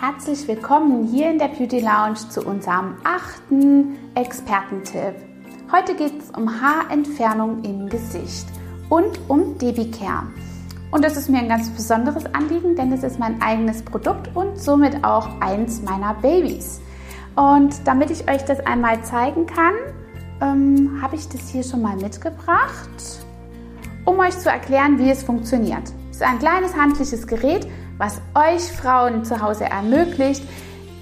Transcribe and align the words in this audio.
Herzlich 0.00 0.48
willkommen 0.48 1.08
hier 1.08 1.30
in 1.30 1.38
der 1.38 1.48
Beauty 1.48 1.80
Lounge 1.80 2.26
zu 2.30 2.40
unserem 2.40 2.96
achten 3.04 3.98
Expertentipp. 4.14 5.14
Heute 5.70 5.94
geht 5.94 6.18
es 6.18 6.30
um 6.30 6.48
Haarentfernung 6.48 7.62
im 7.64 7.86
Gesicht 7.86 8.46
und 8.88 9.20
um 9.28 9.58
Debicare. 9.58 10.28
Und 10.90 11.04
das 11.04 11.18
ist 11.18 11.28
mir 11.28 11.40
ein 11.40 11.50
ganz 11.50 11.68
besonderes 11.68 12.24
Anliegen, 12.32 12.76
denn 12.76 12.90
es 12.92 13.02
ist 13.02 13.18
mein 13.18 13.42
eigenes 13.42 13.82
Produkt 13.82 14.34
und 14.34 14.58
somit 14.58 15.04
auch 15.04 15.38
eins 15.42 15.82
meiner 15.82 16.14
Babys. 16.14 16.80
Und 17.36 17.86
damit 17.86 18.10
ich 18.10 18.26
euch 18.26 18.42
das 18.46 18.60
einmal 18.60 19.04
zeigen 19.04 19.44
kann, 19.44 19.74
ähm, 20.40 21.02
habe 21.02 21.16
ich 21.16 21.28
das 21.28 21.50
hier 21.50 21.62
schon 21.62 21.82
mal 21.82 21.96
mitgebracht, 21.96 22.88
um 24.06 24.18
euch 24.18 24.38
zu 24.38 24.48
erklären, 24.48 24.98
wie 24.98 25.10
es 25.10 25.22
funktioniert. 25.22 25.92
Es 26.10 26.16
ist 26.16 26.22
ein 26.22 26.38
kleines 26.38 26.74
handliches 26.74 27.26
Gerät, 27.26 27.66
was 28.00 28.22
euch 28.34 28.62
Frauen 28.62 29.24
zu 29.24 29.42
Hause 29.42 29.64
ermöglicht, 29.66 30.42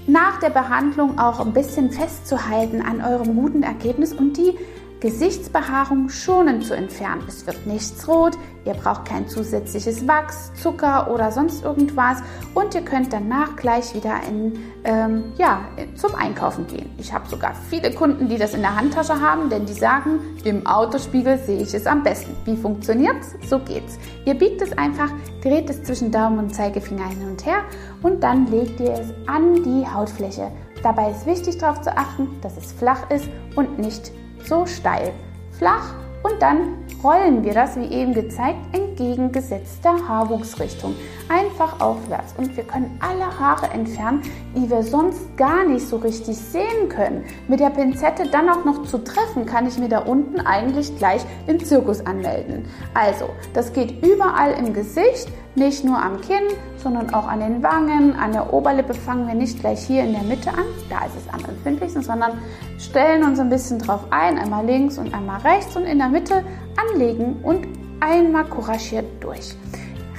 nach 0.05 0.39
der 0.39 0.49
Behandlung 0.49 1.17
auch 1.17 1.39
ein 1.39 1.53
bisschen 1.53 1.91
festzuhalten 1.91 2.81
an 2.81 3.01
eurem 3.01 3.35
guten 3.35 3.63
Ergebnis 3.63 4.11
und 4.11 4.35
die 4.35 4.53
Gesichtsbehaarung 4.99 6.09
schonend 6.09 6.65
zu 6.65 6.73
entfernen. 6.73 7.23
Es 7.27 7.47
wird 7.47 7.65
nichts 7.65 8.05
rot, 8.07 8.37
ihr 8.65 8.73
braucht 8.73 9.05
kein 9.05 9.29
zusätzliches 9.29 10.05
Wachs, 10.07 10.51
Zucker 10.61 11.09
oder 11.09 11.31
sonst 11.31 11.63
irgendwas 11.63 12.17
und 12.53 12.75
ihr 12.75 12.81
könnt 12.81 13.13
danach 13.13 13.55
gleich 13.55 13.95
wieder 13.95 14.19
in, 14.27 14.59
ähm, 14.83 15.31
ja, 15.37 15.61
zum 15.95 16.15
Einkaufen 16.15 16.67
gehen. 16.67 16.89
Ich 16.97 17.13
habe 17.13 17.27
sogar 17.29 17.53
viele 17.69 17.93
Kunden, 17.93 18.27
die 18.27 18.37
das 18.37 18.53
in 18.53 18.61
der 18.61 18.75
Handtasche 18.75 19.21
haben, 19.21 19.49
denn 19.49 19.65
die 19.65 19.73
sagen, 19.73 20.19
im 20.43 20.67
Autospiegel 20.67 21.37
sehe 21.37 21.61
ich 21.61 21.73
es 21.73 21.87
am 21.87 22.03
besten. 22.03 22.35
Wie 22.43 22.57
funktioniert's? 22.57 23.35
So 23.49 23.59
geht's. 23.59 23.97
Ihr 24.25 24.33
biegt 24.33 24.61
es 24.61 24.77
einfach, 24.77 25.09
dreht 25.41 25.69
es 25.69 25.81
zwischen 25.83 26.11
Daumen 26.11 26.39
und 26.39 26.53
Zeigefinger 26.53 27.07
hin 27.07 27.25
und 27.29 27.45
her 27.45 27.63
und 28.03 28.21
dann 28.21 28.47
legt 28.47 28.81
ihr 28.81 28.93
es 28.93 29.13
an 29.27 29.63
die 29.63 29.87
Hautfläche. 29.87 30.51
Dabei 30.83 31.11
ist 31.11 31.25
wichtig 31.25 31.57
darauf 31.57 31.81
zu 31.81 31.95
achten, 31.95 32.27
dass 32.41 32.57
es 32.57 32.73
flach 32.73 33.09
ist 33.09 33.29
und 33.55 33.79
nicht 33.79 34.11
so 34.45 34.65
steil, 34.65 35.11
flach 35.57 35.93
und 36.23 36.41
dann 36.41 36.75
rollen 37.03 37.43
wir 37.43 37.53
das, 37.53 37.77
wie 37.77 37.85
eben 37.85 38.13
gezeigt, 38.13 38.57
entgegengesetzter 38.73 39.95
Haarwuchsrichtung. 40.07 40.95
Einfach 41.29 41.79
aufwärts 41.79 42.33
und 42.37 42.55
wir 42.57 42.63
können 42.63 42.99
alle 42.99 43.39
Haare 43.39 43.67
entfernen, 43.67 44.21
die 44.55 44.69
wir 44.69 44.83
sonst 44.83 45.37
gar 45.37 45.63
nicht 45.63 45.87
so 45.87 45.97
richtig 45.97 46.37
sehen 46.37 46.89
können. 46.89 47.23
Mit 47.47 47.59
der 47.59 47.69
Pinzette 47.69 48.27
dann 48.29 48.49
auch 48.49 48.65
noch 48.65 48.83
zu 48.83 48.97
treffen, 48.97 49.45
kann 49.45 49.67
ich 49.67 49.77
mir 49.77 49.89
da 49.89 49.99
unten 49.99 50.41
eigentlich 50.41 50.97
gleich 50.97 51.21
im 51.47 51.63
Zirkus 51.63 52.05
anmelden. 52.05 52.65
Also, 52.93 53.29
das 53.53 53.71
geht 53.71 54.03
überall 54.05 54.51
im 54.53 54.73
Gesicht, 54.73 55.29
nicht 55.55 55.83
nur 55.83 56.01
am 56.01 56.19
Kinn, 56.21 56.57
sondern 56.77 57.13
auch 57.13 57.27
an 57.27 57.39
den 57.39 57.63
Wangen, 57.63 58.15
an 58.15 58.31
der 58.31 58.53
Oberlippe 58.53 58.93
fangen 58.93 59.27
wir 59.27 59.35
nicht 59.35 59.59
gleich 59.59 59.85
hier 59.85 60.03
in 60.03 60.13
der 60.13 60.23
Mitte 60.23 60.49
an, 60.49 60.65
da 60.89 61.05
ist 61.05 61.15
es 61.17 61.33
am 61.33 61.43
empfindlichsten, 61.49 62.01
sondern 62.01 62.39
stellen 62.79 63.23
uns 63.23 63.39
ein 63.39 63.49
bisschen 63.49 63.79
drauf 63.79 64.01
ein, 64.09 64.37
einmal 64.37 64.65
links 64.65 64.97
und 64.97 65.13
einmal 65.13 65.41
rechts 65.41 65.75
und 65.75 65.83
in 65.85 65.99
der 65.99 66.09
Mitte 66.09 66.43
anlegen 66.77 67.37
und 67.43 67.67
einmal 67.99 68.45
couragiert 68.45 69.05
durch. 69.19 69.55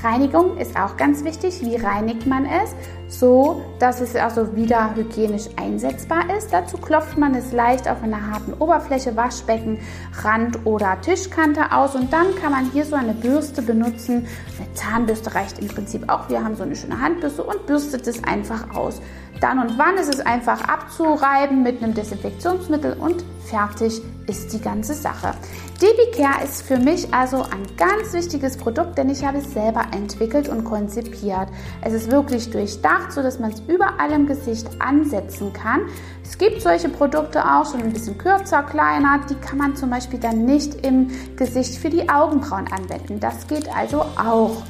Reinigung 0.02 0.56
ist 0.56 0.76
auch 0.76 0.96
ganz 0.96 1.24
wichtig. 1.24 1.60
Wie 1.62 1.76
reinigt 1.76 2.26
man 2.26 2.46
es? 2.46 2.74
So, 3.08 3.62
dass 3.78 4.00
es 4.00 4.14
also 4.16 4.54
wieder 4.54 4.94
hygienisch 4.94 5.48
einsetzbar 5.56 6.34
ist. 6.36 6.52
Dazu 6.52 6.78
klopft 6.78 7.18
man 7.18 7.34
es 7.34 7.52
leicht 7.52 7.88
auf 7.88 8.02
einer 8.02 8.30
harten 8.30 8.54
Oberfläche, 8.54 9.16
Waschbecken, 9.16 9.78
Rand 10.22 10.64
oder 10.64 11.00
Tischkante 11.00 11.72
aus 11.72 11.94
und 11.96 12.12
dann 12.12 12.34
kann 12.36 12.52
man 12.52 12.70
hier 12.70 12.84
so 12.84 12.94
eine 12.94 13.12
Bürste 13.12 13.62
benutzen. 13.62 14.26
Eine 14.58 14.72
Zahnbürste 14.74 15.34
reicht 15.34 15.58
im 15.58 15.68
Prinzip 15.68 16.08
auch. 16.08 16.28
Wir 16.28 16.42
haben 16.42 16.54
so 16.54 16.62
eine 16.62 16.76
schöne 16.76 17.00
Handbürste 17.00 17.42
und 17.42 17.66
bürstet 17.66 18.06
es 18.06 18.22
einfach 18.24 18.74
aus. 18.74 19.02
Dann 19.40 19.58
und 19.58 19.78
wann 19.78 19.96
ist 19.96 20.12
es 20.12 20.20
einfach 20.20 20.62
abzureiben 20.68 21.62
mit 21.62 21.82
einem 21.82 21.94
Desinfektionsmittel 21.94 22.96
und 23.00 23.24
fertig 23.46 24.00
ist 24.26 24.52
die 24.52 24.60
ganze 24.60 24.94
Sache. 24.94 25.34
DebiCare 25.80 26.44
ist 26.44 26.62
für 26.62 26.78
mich 26.78 27.12
also 27.12 27.38
ein 27.42 27.66
ganz 27.76 28.12
wichtiges 28.12 28.56
Produkt, 28.56 28.98
denn 28.98 29.08
ich 29.08 29.24
habe 29.24 29.38
es 29.38 29.52
selber 29.52 29.86
entwickelt 29.92 30.48
und 30.48 30.64
konzipiert. 30.64 31.48
Es 31.82 31.92
ist 31.92 32.10
wirklich 32.10 32.50
durchdacht, 32.50 33.12
sodass 33.12 33.38
man 33.38 33.52
es 33.52 33.60
überall 33.68 34.12
im 34.12 34.26
Gesicht 34.26 34.68
ansetzen 34.78 35.52
kann. 35.52 35.82
Es 36.22 36.38
gibt 36.38 36.62
solche 36.62 36.88
Produkte 36.88 37.44
auch 37.44 37.70
schon 37.70 37.82
ein 37.82 37.92
bisschen 37.92 38.18
kürzer, 38.18 38.62
kleiner. 38.62 39.20
Die 39.28 39.34
kann 39.34 39.58
man 39.58 39.76
zum 39.76 39.90
Beispiel 39.90 40.18
dann 40.18 40.44
nicht 40.44 40.86
im 40.86 41.10
Gesicht 41.36 41.74
für 41.76 41.90
die 41.90 42.08
Augenbrauen 42.08 42.66
anwenden. 42.72 43.20
Das 43.20 43.46
geht 43.46 43.68
also 43.74 44.02
auch. 44.02 44.62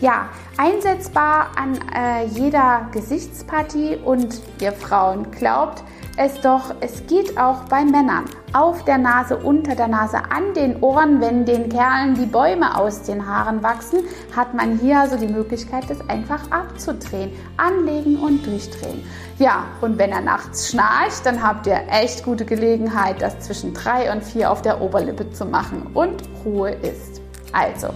Ja, 0.00 0.28
einsetzbar 0.56 1.50
an 1.56 1.76
äh, 1.92 2.26
jeder 2.26 2.88
Gesichtspartie 2.92 3.96
und 3.96 4.40
ihr 4.60 4.72
Frauen 4.72 5.30
glaubt 5.32 5.82
es 6.18 6.40
doch, 6.40 6.74
es 6.80 7.06
geht 7.06 7.38
auch 7.38 7.62
bei 7.64 7.84
Männern. 7.84 8.24
Auf 8.52 8.84
der 8.84 8.98
Nase, 8.98 9.36
unter 9.36 9.76
der 9.76 9.86
Nase, 9.86 10.18
an 10.30 10.52
den 10.52 10.82
Ohren, 10.82 11.20
wenn 11.20 11.44
den 11.44 11.68
Kerlen 11.68 12.14
die 12.14 12.26
Bäume 12.26 12.76
aus 12.76 13.02
den 13.02 13.24
Haaren 13.24 13.62
wachsen, 13.62 14.00
hat 14.34 14.52
man 14.52 14.78
hier 14.78 14.98
also 14.98 15.16
die 15.16 15.28
Möglichkeit, 15.28 15.84
das 15.88 16.00
einfach 16.08 16.50
abzudrehen, 16.50 17.30
anlegen 17.56 18.16
und 18.16 18.44
durchdrehen. 18.44 19.04
Ja, 19.38 19.66
und 19.80 19.96
wenn 19.98 20.10
er 20.10 20.20
nachts 20.20 20.70
schnarcht, 20.70 21.24
dann 21.24 21.40
habt 21.40 21.68
ihr 21.68 21.80
echt 21.88 22.24
gute 22.24 22.44
Gelegenheit, 22.44 23.22
das 23.22 23.38
zwischen 23.38 23.72
drei 23.72 24.12
und 24.12 24.24
vier 24.24 24.50
auf 24.50 24.60
der 24.60 24.80
Oberlippe 24.80 25.30
zu 25.30 25.44
machen 25.44 25.86
und 25.94 26.22
Ruhe 26.44 26.70
ist. 26.70 27.22
Also, 27.52 27.88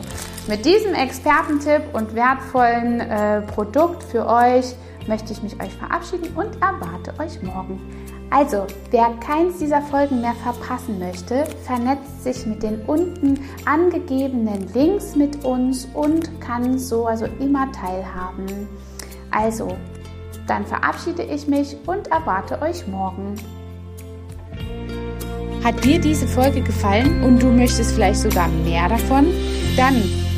mit 0.46 0.64
diesem 0.64 0.94
Expertentipp 0.94 1.82
und 1.92 2.14
wertvollen 2.14 3.00
äh, 3.00 3.42
Produkt 3.42 4.04
für 4.04 4.26
euch 4.26 4.76
möchte 5.08 5.32
ich 5.32 5.42
mich 5.42 5.60
euch 5.60 5.74
verabschieden 5.74 6.28
und 6.36 6.54
erwarte 6.62 7.12
euch 7.18 7.42
morgen. 7.42 7.80
Also, 8.32 8.66
wer 8.90 9.10
keins 9.20 9.58
dieser 9.58 9.82
Folgen 9.82 10.22
mehr 10.22 10.32
verpassen 10.32 10.98
möchte, 10.98 11.44
vernetzt 11.66 12.24
sich 12.24 12.46
mit 12.46 12.62
den 12.62 12.80
unten 12.86 13.38
angegebenen 13.66 14.72
Links 14.72 15.14
mit 15.14 15.44
uns 15.44 15.86
und 15.92 16.40
kann 16.40 16.78
so 16.78 17.06
also 17.06 17.26
immer 17.40 17.70
teilhaben. 17.72 18.66
Also, 19.30 19.76
dann 20.46 20.64
verabschiede 20.64 21.22
ich 21.24 21.46
mich 21.46 21.76
und 21.86 22.06
erwarte 22.08 22.62
euch 22.62 22.86
morgen. 22.86 23.34
Hat 25.62 25.84
dir 25.84 26.00
diese 26.00 26.26
Folge 26.26 26.62
gefallen 26.62 27.22
und 27.22 27.42
du 27.42 27.48
möchtest 27.48 27.94
vielleicht 27.94 28.20
sogar 28.20 28.48
mehr 28.48 28.88
davon? 28.88 29.26
Dann 29.76 30.02